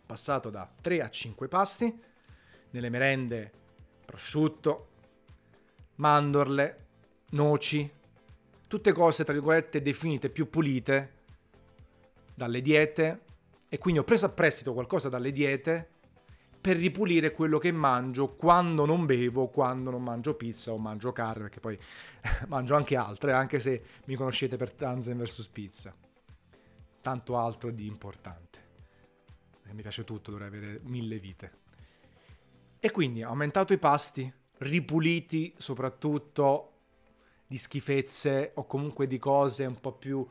Passato 0.05 0.49
da 0.49 0.69
3 0.81 1.01
a 1.01 1.09
5 1.09 1.47
pasti, 1.47 2.01
nelle 2.71 2.89
merende 2.89 3.51
prosciutto, 4.05 4.89
mandorle, 5.95 6.85
noci, 7.29 7.89
tutte 8.67 8.91
cose 8.91 9.23
tra 9.23 9.33
virgolette 9.33 9.81
definite 9.81 10.29
più 10.29 10.49
pulite 10.49 11.13
dalle 12.33 12.61
diete 12.61 13.21
e 13.69 13.77
quindi 13.77 13.99
ho 13.99 14.03
preso 14.03 14.25
a 14.25 14.29
prestito 14.29 14.73
qualcosa 14.73 15.07
dalle 15.07 15.31
diete 15.31 15.89
per 16.65 16.77
ripulire 16.77 17.31
quello 17.31 17.59
che 17.59 17.71
mangio 17.71 18.29
quando 18.29 18.85
non 18.85 19.05
bevo, 19.05 19.49
quando 19.49 19.91
non 19.91 20.01
mangio 20.01 20.33
pizza 20.33 20.71
o 20.71 20.79
mangio 20.79 21.11
carne, 21.11 21.43
perché 21.43 21.59
poi 21.59 21.77
mangio 22.49 22.73
anche 22.73 22.95
altre, 22.95 23.33
anche 23.33 23.59
se 23.59 23.83
mi 24.05 24.15
conoscete 24.15 24.57
per 24.57 24.71
Tanzen 24.71 25.15
vs 25.15 25.47
Pizza. 25.49 25.95
Tanto 27.03 27.37
altro 27.37 27.69
di 27.69 27.85
importante. 27.85 28.63
Mi 29.73 29.83
piace 29.83 30.03
tutto, 30.03 30.31
dovrei 30.31 30.47
avere 30.47 30.79
mille 30.85 31.19
vite. 31.19 31.51
E 32.79 32.89
quindi 32.89 33.23
ho 33.23 33.29
aumentato 33.29 33.71
i 33.71 33.77
pasti, 33.77 34.33
ripuliti 34.57 35.53
soprattutto 35.57 36.71
di 37.45 37.59
schifezze 37.59 38.53
o 38.55 38.65
comunque 38.65 39.05
di 39.05 39.19
cose 39.19 39.65
un 39.65 39.79
po' 39.79 39.93
più 39.93 40.27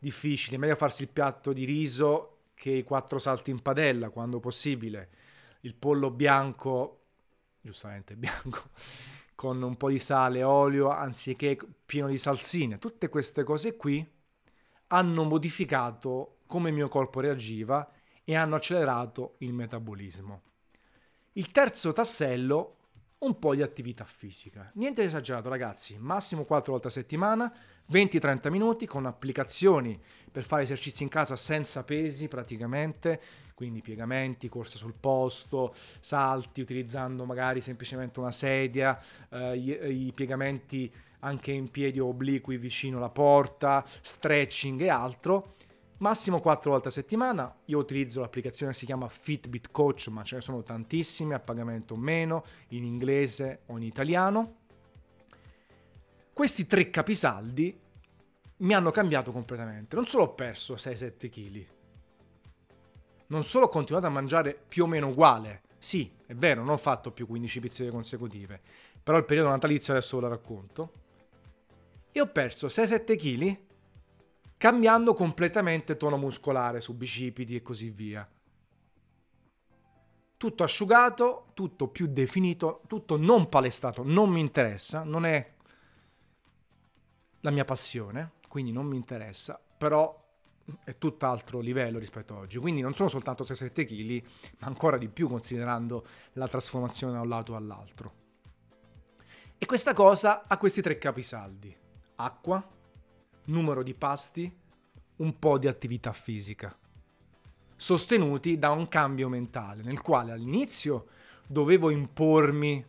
difficili. 0.00 0.56
È 0.56 0.58
meglio 0.58 0.74
farsi 0.74 1.02
il 1.02 1.08
piatto 1.10 1.52
di 1.52 1.64
riso 1.64 2.38
che 2.54 2.70
i 2.70 2.82
quattro 2.82 3.20
salti 3.20 3.52
in 3.52 3.62
padella 3.62 4.08
quando 4.08 4.40
possibile 4.40 5.26
il 5.60 5.74
pollo 5.74 6.10
bianco, 6.10 7.04
giustamente 7.60 8.16
bianco, 8.16 8.70
con 9.34 9.62
un 9.62 9.76
po' 9.76 9.90
di 9.90 9.98
sale, 9.98 10.42
olio, 10.42 10.90
anziché 10.90 11.58
pieno 11.84 12.08
di 12.08 12.18
salsine. 12.18 12.78
Tutte 12.78 13.08
queste 13.08 13.44
cose 13.44 13.76
qui 13.76 14.06
hanno 14.88 15.24
modificato 15.24 16.38
come 16.46 16.70
il 16.70 16.74
mio 16.74 16.88
corpo 16.88 17.20
reagiva 17.20 17.90
e 18.24 18.34
hanno 18.34 18.56
accelerato 18.56 19.34
il 19.38 19.52
metabolismo. 19.52 20.42
Il 21.32 21.50
terzo 21.50 21.92
tassello 21.92 22.77
un 23.20 23.38
po' 23.38 23.54
di 23.54 23.62
attività 23.62 24.04
fisica. 24.04 24.70
Niente 24.74 25.02
esagerato 25.02 25.48
ragazzi, 25.48 25.96
massimo 25.98 26.44
4 26.44 26.72
volte 26.72 26.88
a 26.88 26.90
settimana, 26.90 27.52
20-30 27.90 28.50
minuti 28.50 28.86
con 28.86 29.06
applicazioni 29.06 29.98
per 30.30 30.44
fare 30.44 30.62
esercizi 30.62 31.02
in 31.02 31.08
casa 31.08 31.34
senza 31.34 31.82
pesi 31.82 32.28
praticamente, 32.28 33.20
quindi 33.54 33.80
piegamenti, 33.80 34.48
corsa 34.48 34.76
sul 34.76 34.94
posto, 34.98 35.74
salti 35.74 36.60
utilizzando 36.60 37.24
magari 37.24 37.60
semplicemente 37.60 38.20
una 38.20 38.30
sedia, 38.30 38.96
eh, 39.30 39.56
i, 39.56 40.06
i 40.06 40.12
piegamenti 40.12 40.92
anche 41.20 41.50
in 41.50 41.70
piedi 41.72 41.98
obliqui 41.98 42.56
vicino 42.56 42.98
alla 42.98 43.08
porta, 43.08 43.84
stretching 44.00 44.80
e 44.82 44.88
altro 44.88 45.56
massimo 45.98 46.40
4 46.40 46.70
volte 46.70 46.88
a 46.88 46.90
settimana. 46.90 47.54
Io 47.66 47.78
utilizzo 47.78 48.20
l'applicazione 48.20 48.72
che 48.72 48.78
si 48.78 48.86
chiama 48.86 49.08
Fitbit 49.08 49.70
Coach, 49.70 50.08
ma 50.08 50.22
ce 50.22 50.36
ne 50.36 50.40
sono 50.40 50.62
tantissime 50.62 51.34
a 51.34 51.40
pagamento 51.40 51.94
o 51.94 51.96
meno, 51.96 52.44
in 52.68 52.84
inglese 52.84 53.60
o 53.66 53.76
in 53.76 53.82
italiano. 53.82 54.56
Questi 56.32 56.66
tre 56.66 56.90
capisaldi 56.90 57.78
mi 58.58 58.74
hanno 58.74 58.90
cambiato 58.90 59.32
completamente. 59.32 59.96
Non 59.96 60.06
solo 60.06 60.24
ho 60.24 60.34
perso 60.34 60.74
6-7 60.74 61.28
kg, 61.28 61.66
non 63.28 63.44
solo 63.44 63.66
ho 63.66 63.68
continuato 63.68 64.06
a 64.06 64.10
mangiare 64.10 64.58
più 64.68 64.84
o 64.84 64.86
meno 64.86 65.08
uguale. 65.08 65.62
Sì, 65.78 66.10
è 66.26 66.34
vero, 66.34 66.62
non 66.62 66.74
ho 66.74 66.76
fatto 66.76 67.12
più 67.12 67.26
15 67.26 67.60
pizzerie 67.60 67.92
consecutive, 67.92 68.60
però 69.02 69.16
il 69.16 69.24
periodo 69.24 69.48
natalizio 69.48 69.92
adesso 69.92 70.16
ve 70.16 70.22
lo 70.22 70.28
racconto. 70.28 70.92
E 72.10 72.20
ho 72.20 72.26
perso 72.26 72.66
6-7 72.66 73.16
kg 73.16 73.58
cambiando 74.58 75.14
completamente 75.14 75.96
tono 75.96 76.18
muscolare 76.18 76.80
su 76.80 76.94
bicipiti 76.94 77.54
e 77.54 77.62
così 77.62 77.88
via. 77.88 78.28
Tutto 80.36 80.62
asciugato, 80.62 81.46
tutto 81.54 81.88
più 81.88 82.06
definito, 82.06 82.82
tutto 82.86 83.16
non 83.16 83.48
palestato, 83.48 84.02
non 84.04 84.28
mi 84.28 84.40
interessa, 84.40 85.02
non 85.02 85.24
è 85.24 85.54
la 87.40 87.50
mia 87.50 87.64
passione, 87.64 88.32
quindi 88.48 88.72
non 88.72 88.86
mi 88.86 88.96
interessa, 88.96 89.60
però 89.78 90.26
è 90.84 90.98
tutt'altro 90.98 91.60
livello 91.60 91.98
rispetto 91.98 92.34
a 92.34 92.38
oggi. 92.38 92.58
Quindi 92.58 92.80
non 92.80 92.94
sono 92.94 93.08
soltanto 93.08 93.44
6-7 93.44 93.86
kg, 93.86 94.22
ma 94.58 94.66
ancora 94.66 94.98
di 94.98 95.08
più 95.08 95.28
considerando 95.28 96.06
la 96.34 96.48
trasformazione 96.48 97.14
da 97.14 97.20
un 97.20 97.28
lato 97.28 97.56
all'altro. 97.56 98.12
E 99.56 99.66
questa 99.66 99.92
cosa 99.92 100.44
ha 100.46 100.56
questi 100.56 100.82
tre 100.82 100.98
capisaldi. 100.98 101.76
Acqua, 102.16 102.64
numero 103.48 103.82
di 103.82 103.94
pasti, 103.94 104.50
un 105.16 105.38
po' 105.38 105.58
di 105.58 105.66
attività 105.66 106.12
fisica, 106.12 106.76
sostenuti 107.76 108.58
da 108.58 108.70
un 108.70 108.88
cambio 108.88 109.28
mentale 109.28 109.82
nel 109.82 110.00
quale 110.00 110.32
all'inizio 110.32 111.06
dovevo 111.46 111.90
impormi 111.90 112.84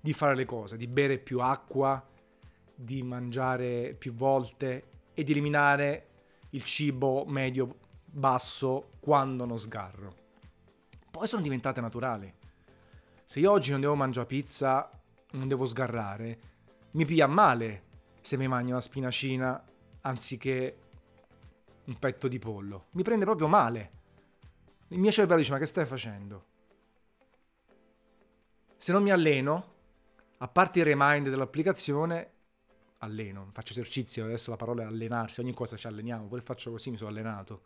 di 0.00 0.12
fare 0.12 0.34
le 0.34 0.44
cose, 0.44 0.76
di 0.76 0.86
bere 0.86 1.18
più 1.18 1.40
acqua, 1.40 2.04
di 2.74 3.02
mangiare 3.02 3.94
più 3.98 4.12
volte 4.12 4.84
e 5.14 5.24
di 5.24 5.32
eliminare 5.32 6.08
il 6.50 6.64
cibo 6.64 7.24
medio 7.26 7.76
basso 8.04 8.92
quando 9.00 9.44
non 9.44 9.58
sgarro. 9.58 10.14
Poi 11.10 11.26
sono 11.26 11.42
diventate 11.42 11.80
naturali. 11.80 12.32
Se 13.24 13.40
io 13.40 13.50
oggi 13.50 13.70
non 13.70 13.80
devo 13.80 13.94
mangiare 13.94 14.26
pizza, 14.26 14.90
non 15.32 15.48
devo 15.48 15.64
sgarrare, 15.64 16.40
mi 16.92 17.04
piglia 17.04 17.26
male 17.26 17.85
se 18.26 18.36
mi 18.36 18.48
mangio 18.48 18.72
una 18.72 18.80
spinacina 18.80 19.64
anziché 20.00 20.78
un 21.84 21.96
petto 21.96 22.26
di 22.26 22.40
pollo. 22.40 22.86
Mi 22.90 23.04
prende 23.04 23.24
proprio 23.24 23.46
male. 23.46 23.90
Il 24.88 24.98
mio 24.98 25.12
cervello 25.12 25.38
dice: 25.38 25.52
Ma 25.52 25.58
che 25.58 25.66
stai 25.66 25.86
facendo? 25.86 26.44
Se 28.76 28.90
non 28.90 29.04
mi 29.04 29.12
alleno, 29.12 29.74
a 30.38 30.48
parte 30.48 30.80
il 30.80 30.86
reminder 30.86 31.30
dell'applicazione, 31.30 32.30
alleno, 32.98 33.48
faccio 33.52 33.70
esercizio, 33.70 34.24
adesso 34.24 34.50
la 34.50 34.56
parola 34.56 34.82
è 34.82 34.86
allenarsi, 34.86 35.38
ogni 35.38 35.54
cosa 35.54 35.76
ci 35.76 35.86
alleniamo, 35.86 36.26
poi 36.26 36.40
faccio 36.40 36.72
così, 36.72 36.90
mi 36.90 36.96
sono 36.96 37.10
allenato. 37.10 37.62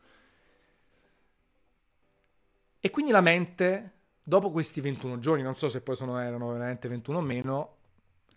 E 2.80 2.90
quindi 2.90 3.12
la 3.12 3.22
mente, 3.22 3.92
dopo 4.22 4.50
questi 4.50 4.82
21 4.82 5.20
giorni, 5.20 5.42
non 5.42 5.56
so 5.56 5.70
se 5.70 5.80
poi 5.80 5.96
sono, 5.96 6.18
erano 6.18 6.52
veramente 6.52 6.86
21 6.86 7.16
o 7.16 7.22
meno, 7.22 7.76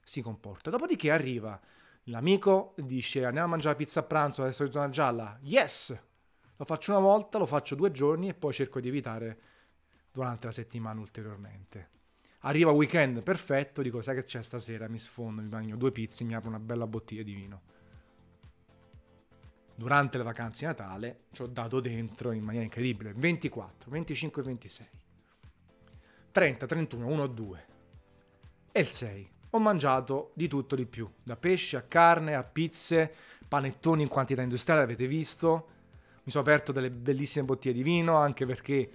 si 0.01 0.21
comporta. 0.21 0.69
Dopodiché 0.69 1.11
arriva 1.11 1.59
L'amico 2.07 2.73
dice 2.77 3.23
andiamo 3.23 3.47
a 3.47 3.51
mangiare 3.51 3.75
pizza 3.75 4.01
a 4.01 4.03
pranzo 4.03 4.41
adesso 4.41 4.65
è 4.65 4.71
zona 4.71 4.89
gialla. 4.89 5.39
Yes! 5.41 5.97
Lo 6.57 6.65
faccio 6.65 6.91
una 6.91 6.99
volta, 6.99 7.37
lo 7.37 7.45
faccio 7.45 7.75
due 7.75 7.91
giorni 7.91 8.27
e 8.27 8.33
poi 8.33 8.53
cerco 8.53 8.79
di 8.79 8.89
evitare 8.89 9.39
durante 10.11 10.47
la 10.47 10.51
settimana 10.51 10.99
ulteriormente. 10.99 11.89
Arriva 12.45 12.71
weekend 12.71 13.23
perfetto, 13.23 13.81
dico 13.81 14.01
sai 14.01 14.15
che 14.15 14.23
c'è 14.23 14.43
stasera, 14.43 14.89
mi 14.89 14.99
sfondo, 14.99 15.41
mi 15.41 15.47
bagno 15.47 15.77
due 15.77 15.91
pizze, 15.91 16.25
mi 16.25 16.35
apro 16.35 16.49
una 16.49 16.59
bella 16.59 16.85
bottiglia 16.85 17.23
di 17.23 17.33
vino. 17.33 17.61
Durante 19.75 20.17
le 20.17 20.23
vacanze 20.23 20.59
di 20.59 20.65
Natale 20.65 21.23
ci 21.31 21.41
ho 21.41 21.47
dato 21.47 21.79
dentro 21.79 22.31
in 22.31 22.43
maniera 22.43 22.65
incredibile 22.65 23.13
24, 23.13 23.89
25, 23.89 24.43
26, 24.43 24.87
30, 26.31 26.65
31, 26.65 27.07
1, 27.07 27.27
2 27.27 27.65
e 28.71 28.79
il 28.79 28.87
6. 28.87 29.32
Ho 29.55 29.59
mangiato 29.59 30.31
di 30.33 30.47
tutto 30.47 30.75
di 30.75 30.87
più, 30.87 31.07
da 31.21 31.35
pesce 31.35 31.77
a 31.77 31.83
carne 31.83 32.33
a 32.33 32.43
pizze, 32.43 33.13
panettoni 33.47 34.01
in 34.01 34.07
quantità 34.07 34.41
industriale, 34.41 34.81
avete 34.81 35.05
visto. 35.05 35.67
Mi 36.23 36.31
sono 36.31 36.43
aperto 36.43 36.71
delle 36.71 36.89
bellissime 36.89 37.45
bottiglie 37.45 37.75
di 37.75 37.83
vino, 37.83 38.15
anche 38.15 38.47
perché 38.47 38.89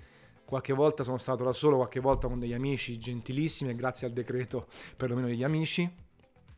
qualche 0.45 0.73
volta 0.73 1.05
sono 1.05 1.17
stato 1.17 1.45
da 1.45 1.53
solo, 1.53 1.77
qualche 1.77 2.01
volta 2.01 2.27
con 2.27 2.41
degli 2.41 2.55
amici 2.55 2.99
gentilissimi 2.99 3.73
grazie 3.77 4.09
al 4.09 4.13
decreto 4.13 4.67
perlomeno 4.97 5.29
degli 5.29 5.45
amici, 5.45 5.89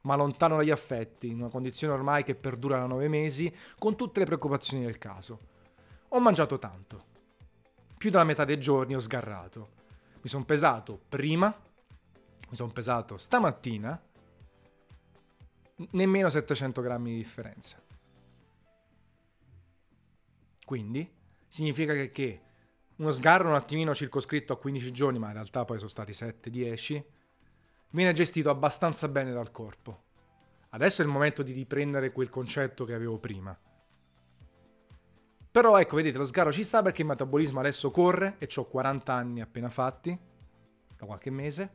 ma 0.02 0.16
lontano 0.16 0.57
dagli 0.57 0.71
affetti, 0.71 1.28
in 1.28 1.40
una 1.40 1.50
condizione 1.50 1.92
ormai 1.92 2.25
che 2.25 2.35
perdura 2.35 2.78
da 2.78 2.87
nove 2.87 3.07
mesi, 3.07 3.54
con 3.78 3.97
tutte 3.97 4.21
le 4.21 4.25
preoccupazioni 4.25 4.83
del 4.83 4.97
caso. 4.97 5.38
Ho 6.09 6.21
mangiato 6.21 6.59
tanto. 6.59 7.04
Più 7.99 8.09
della 8.09 8.25
metà 8.25 8.47
dei 8.47 8.59
giorni 8.59 8.95
ho 8.95 8.99
sgarrato. 8.99 9.69
Mi 10.23 10.28
sono 10.30 10.47
pesato 10.47 10.99
prima, 11.07 11.54
mi 12.50 12.57
sono 12.57 12.73
pesato 12.73 13.16
stamattina, 13.16 14.00
nemmeno 15.92 16.28
700 16.28 16.83
grammi 16.83 17.11
di 17.12 17.16
differenza. 17.16 17.80
Quindi 20.64 21.11
significa 21.49 21.95
che, 21.95 22.11
che 22.11 22.40
uno 22.97 23.11
sgarro 23.12 23.49
un 23.49 23.54
attimino 23.54 23.95
circoscritto 23.95 24.52
a 24.52 24.59
15 24.59 24.92
giorni, 24.92 25.19
ma 25.19 25.28
in 25.28 25.35
realtà 25.35 25.64
poi 25.64 25.78
sono 25.78 25.88
stati 25.88 26.12
7-10, 26.12 27.02
viene 27.90 28.12
gestito 28.12 28.50
abbastanza 28.50 29.09
bene 29.09 29.33
dal 29.33 29.50
corpo. 29.50 30.02
Adesso 30.71 31.02
è 31.02 31.04
il 31.04 31.11
momento 31.11 31.42
di 31.42 31.52
riprendere 31.52 32.12
quel 32.12 32.28
concetto 32.28 32.85
che 32.85 32.95
avevo 32.95 33.19
prima. 33.19 33.59
Però 35.50 35.80
ecco, 35.80 35.97
vedete, 35.97 36.19
lo 36.19 36.25
sgarro 36.25 36.52
ci 36.52 36.62
sta 36.62 36.83
perché 36.83 37.02
il 37.02 37.09
metabolismo 37.09 37.59
adesso 37.59 37.90
corre 37.90 38.37
e 38.38 38.49
ho 38.54 38.64
40 38.64 39.12
anni 39.12 39.40
appena 39.40 39.69
fatti, 39.69 40.16
da 40.97 41.07
qualche 41.07 41.30
mese, 41.30 41.73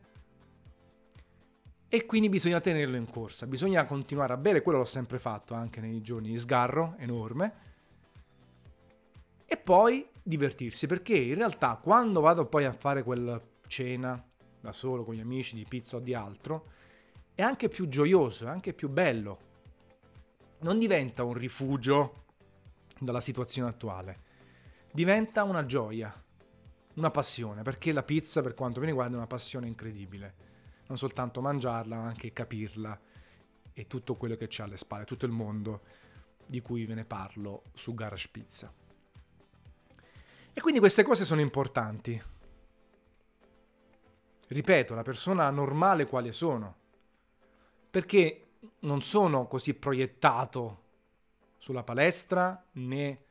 e 1.87 2.05
quindi 2.05 2.29
bisogna 2.29 2.59
tenerlo 2.59 2.95
in 2.95 3.09
corsa, 3.09 3.45
bisogna 3.45 3.85
continuare 3.85 4.33
a 4.33 4.37
bere, 4.37 4.61
quello 4.61 4.79
l'ho 4.79 4.85
sempre 4.85 5.19
fatto 5.19 5.53
anche 5.53 5.79
nei 5.81 6.01
giorni 6.01 6.29
di 6.29 6.37
sgarro 6.37 6.95
enorme, 6.97 7.53
e 9.45 9.57
poi 9.57 10.07
divertirsi, 10.21 10.87
perché 10.87 11.15
in 11.15 11.35
realtà 11.35 11.79
quando 11.81 12.19
vado 12.19 12.45
poi 12.47 12.65
a 12.65 12.73
fare 12.73 13.03
quella 13.03 13.39
cena 13.67 14.21
da 14.59 14.71
solo 14.71 15.03
con 15.03 15.13
gli 15.13 15.19
amici 15.19 15.55
di 15.55 15.65
pizza 15.67 15.97
o 15.97 15.99
di 15.99 16.15
altro, 16.15 16.71
è 17.35 17.43
anche 17.43 17.67
più 17.67 17.87
gioioso, 17.87 18.45
è 18.45 18.49
anche 18.49 18.73
più 18.73 18.89
bello. 18.89 19.39
Non 20.59 20.79
diventa 20.79 21.23
un 21.23 21.33
rifugio 21.33 22.23
dalla 22.99 23.19
situazione 23.19 23.69
attuale, 23.69 24.19
diventa 24.91 25.43
una 25.43 25.65
gioia, 25.65 26.23
una 26.95 27.11
passione, 27.11 27.61
perché 27.61 27.91
la 27.91 28.03
pizza 28.03 28.41
per 28.41 28.55
quanto 28.55 28.79
mi 28.79 28.87
riguarda 28.87 29.13
è 29.13 29.17
una 29.17 29.27
passione 29.27 29.67
incredibile. 29.67 30.33
Non 30.87 30.97
soltanto 30.97 31.41
mangiarla, 31.41 31.95
ma 31.95 32.07
anche 32.07 32.31
capirla 32.31 32.99
e 33.73 33.87
tutto 33.87 34.15
quello 34.15 34.35
che 34.35 34.47
c'è 34.47 34.63
alle 34.63 34.77
spalle, 34.77 35.05
tutto 35.05 35.25
il 35.25 35.31
mondo 35.31 35.81
di 36.45 36.61
cui 36.61 36.85
ve 36.85 36.93
ne 36.93 37.05
parlo 37.05 37.63
su 37.73 37.93
Garage 37.93 38.29
Pizza. 38.31 38.71
E 40.53 40.61
quindi 40.61 40.79
queste 40.79 41.03
cose 41.03 41.25
sono 41.25 41.41
importanti. 41.41 42.21
Ripeto, 44.47 44.93
la 44.93 45.01
persona 45.01 45.49
normale 45.49 46.05
quale 46.05 46.31
sono. 46.31 46.75
Perché 47.89 48.45
non 48.79 49.01
sono 49.01 49.47
così 49.47 49.73
proiettato 49.73 50.83
sulla 51.57 51.83
palestra 51.83 52.63
né 52.73 53.23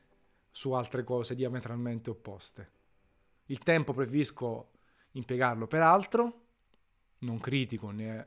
su 0.50 0.72
altre 0.72 1.04
cose 1.04 1.34
diametralmente 1.34 2.10
opposte. 2.10 2.70
Il 3.46 3.60
tempo 3.60 3.92
preferisco 3.92 4.70
impiegarlo 5.12 5.66
per 5.66 5.82
altro, 5.82 6.43
non 7.24 7.40
critico 7.40 7.90
né 7.90 8.26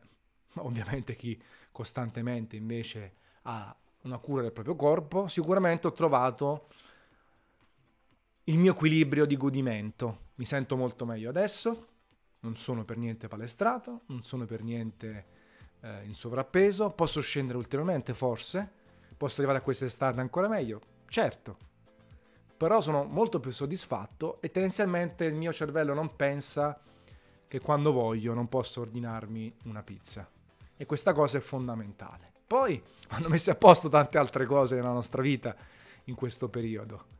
ovviamente 0.56 1.16
chi 1.16 1.40
costantemente 1.72 2.56
invece 2.56 3.14
ha 3.44 3.76
una 4.02 4.18
cura 4.18 4.42
del 4.42 4.52
proprio 4.52 4.76
corpo, 4.76 5.28
sicuramente 5.28 5.88
ho 5.88 5.94
trovato 5.94 6.68
il 8.46 8.58
mio 8.58 8.72
equilibrio 8.72 9.26
di 9.26 9.36
godimento. 9.36 10.26
Mi 10.36 10.46
sento 10.46 10.78
molto 10.78 11.06
meglio 11.06 11.30
adesso, 11.30 11.88
non 12.42 12.56
sono 12.56 12.86
per 12.86 12.98
niente 12.98 13.28
palestrato, 13.28 14.02
non 14.08 14.24
sono 14.24 14.46
per 14.46 14.64
niente 14.64 15.26
eh, 15.82 16.06
in 16.06 16.14
sovrappeso, 16.14 16.92
posso 16.92 17.22
scendere 17.22 17.58
ulteriormente 17.58 18.14
forse, 18.14 18.70
posso 19.18 19.38
arrivare 19.38 19.60
a 19.60 19.64
quest'estate 19.64 20.20
ancora 20.20 20.48
meglio, 20.48 20.82
certo, 21.08 21.58
però 22.56 22.82
sono 22.82 23.04
molto 23.04 23.40
più 23.40 23.52
soddisfatto 23.52 24.40
e 24.42 24.52
tendenzialmente 24.52 25.26
il 25.26 25.36
mio 25.36 25.52
cervello 25.52 25.94
non 25.94 26.16
pensa 26.16 26.80
che 27.48 27.60
quando 27.60 27.92
voglio 27.92 28.34
non 28.34 28.48
posso 28.48 28.82
ordinarmi 28.82 29.54
una 29.64 29.84
pizza. 29.84 30.30
E 30.76 30.86
questa 30.86 31.14
cosa 31.14 31.38
è 31.38 31.42
fondamentale. 31.42 32.32
Poi 32.46 32.82
vanno 33.10 33.30
messe 33.30 33.52
a 33.52 33.56
posto 33.56 33.90
tante 33.90 34.18
altre 34.18 34.46
cose 34.46 34.76
nella 34.76 34.92
nostra 34.92 35.22
vita 35.22 35.56
in 36.06 36.16
questo 36.16 36.50
periodo 36.50 37.16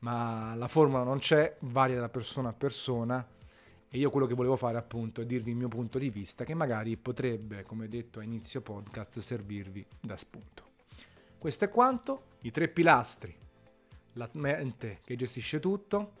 ma 0.00 0.54
la 0.54 0.68
formula 0.68 1.02
non 1.02 1.18
c'è, 1.18 1.56
varia 1.60 1.98
da 1.98 2.08
persona 2.08 2.50
a 2.50 2.52
persona 2.52 3.26
e 3.90 3.98
io 3.98 4.10
quello 4.10 4.26
che 4.26 4.34
volevo 4.34 4.56
fare 4.56 4.76
appunto 4.76 5.20
è 5.20 5.26
dirvi 5.26 5.50
il 5.50 5.56
mio 5.56 5.68
punto 5.68 5.98
di 5.98 6.10
vista 6.10 6.44
che 6.44 6.54
magari 6.54 6.96
potrebbe, 6.96 7.62
come 7.62 7.88
detto 7.88 8.20
a 8.20 8.22
inizio 8.22 8.60
podcast, 8.60 9.18
servirvi 9.18 9.84
da 10.00 10.16
spunto. 10.16 10.66
Questo 11.38 11.64
è 11.64 11.70
quanto, 11.70 12.24
i 12.40 12.50
tre 12.50 12.68
pilastri, 12.68 13.34
la 14.14 14.28
mente 14.32 15.00
che 15.02 15.16
gestisce 15.16 15.58
tutto, 15.58 16.12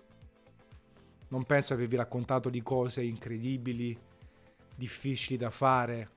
non 1.28 1.44
penso 1.44 1.74
avervi 1.74 1.96
raccontato 1.96 2.48
di 2.48 2.62
cose 2.62 3.02
incredibili, 3.02 3.96
difficili 4.74 5.36
da 5.36 5.50
fare, 5.50 6.10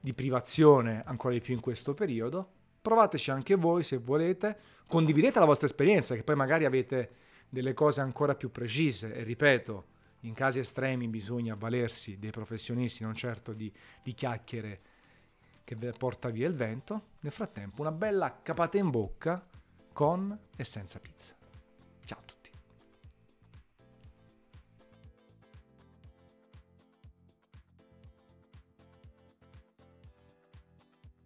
di 0.00 0.14
privazione 0.14 1.02
ancora 1.04 1.34
di 1.34 1.40
più 1.40 1.54
in 1.54 1.60
questo 1.60 1.94
periodo, 1.94 2.48
provateci 2.80 3.30
anche 3.30 3.54
voi 3.54 3.82
se 3.82 3.98
volete, 3.98 4.56
condividete 4.86 5.38
la 5.38 5.44
vostra 5.44 5.66
esperienza, 5.66 6.14
che 6.14 6.22
poi 6.22 6.36
magari 6.36 6.64
avete 6.64 7.10
delle 7.48 7.74
cose 7.74 8.00
ancora 8.00 8.34
più 8.34 8.50
precise 8.50 9.12
e 9.14 9.22
ripeto, 9.22 9.86
in 10.20 10.34
casi 10.34 10.58
estremi 10.58 11.08
bisogna 11.08 11.54
avvalersi 11.54 12.18
dei 12.18 12.30
professionisti, 12.30 13.02
non 13.02 13.14
certo 13.14 13.52
di, 13.52 13.72
di 14.02 14.12
chiacchiere 14.12 14.80
che 15.64 15.76
porta 15.92 16.30
via 16.30 16.48
il 16.48 16.54
vento. 16.54 17.08
Nel 17.20 17.32
frattempo 17.32 17.80
una 17.82 17.92
bella 17.92 18.40
capata 18.42 18.76
in 18.76 18.90
bocca 18.90 19.46
con 19.92 20.36
e 20.56 20.64
senza 20.64 20.98
pizza. 20.98 21.39